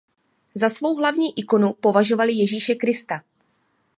Za 0.55 0.69
svou 0.69 0.97
hlavní 0.97 1.39
ikonu 1.39 1.73
považovali 1.73 2.33
Ježíše 2.33 2.75
Krista. 2.75 3.23